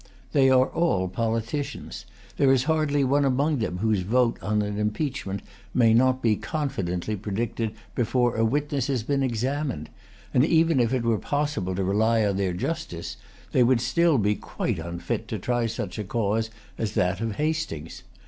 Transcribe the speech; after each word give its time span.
They 0.31 0.49
are 0.49 0.65
all 0.65 1.07
politicians. 1.07 2.05
There 2.37 2.51
is 2.51 2.63
hardly 2.63 3.03
one 3.03 3.23
among 3.23 3.59
them 3.59 3.77
whose 3.77 3.99
vote 3.99 4.39
on 4.41 4.63
an 4.63 4.79
impeachment 4.79 5.43
may 5.75 5.93
not 5.93 6.23
be 6.23 6.37
confidently 6.37 7.15
predicted 7.15 7.73
before 7.93 8.35
a 8.35 8.43
witness 8.43 8.87
has 8.87 9.03
been 9.03 9.21
examined; 9.21 9.91
and, 10.33 10.43
even 10.43 10.79
if 10.79 10.91
it 10.91 11.03
were 11.03 11.19
possible 11.19 11.75
to 11.75 11.83
rely 11.83 12.25
on 12.25 12.37
their 12.37 12.53
justice, 12.53 13.17
they 13.51 13.61
would 13.61 13.79
still 13.79 14.17
be 14.17 14.33
quite 14.33 14.79
unfit 14.79 15.27
to 15.27 15.37
try 15.37 15.67
such 15.67 15.99
a 15.99 16.03
cause 16.03 16.49
as 16.79 16.93
that 16.93 17.21
of 17.21 17.35
Hastings. 17.35 18.01